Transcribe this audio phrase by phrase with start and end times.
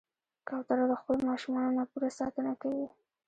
[0.47, 2.87] کوتره له خپلو ماشومانو نه پوره ساتنه کوي.